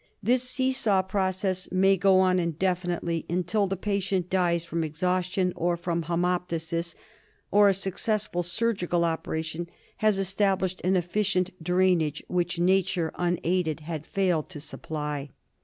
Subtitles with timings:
[0.23, 5.77] This see saw process may go on indefinitely until the patient dies from exhaustion, or
[5.77, 6.95] from haemoptysis,
[7.51, 9.67] or a successful surgical operation
[9.97, 15.29] has established an efficient drainage which nature un aided had failed to supply.